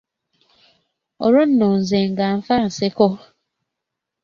Olwo 1.23 1.43
nno 1.49 1.67
nze 1.79 1.99
nga 2.09 2.25
nfa 2.37 2.55
nseko. 2.67 3.07